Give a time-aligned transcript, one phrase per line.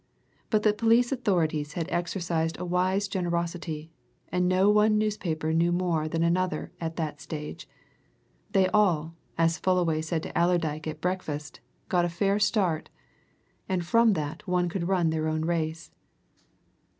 [0.49, 3.91] But the police authorities had exercised a wise generosity,
[4.31, 7.69] and no one newspaper knew more than another at that stage
[8.51, 12.89] they all, as Fullaway said to Allerdyke at breakfast, got a fair start,
[13.69, 15.91] and from that one could run their own race.